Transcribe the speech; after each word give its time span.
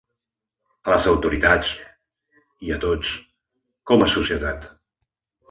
A 0.87 0.91
les 0.93 1.05
autoritats… 1.11 1.69
i 2.69 2.73
a 2.77 2.81
tots, 2.87 3.13
com 3.93 4.09
a 4.09 4.09
societat. 4.17 4.69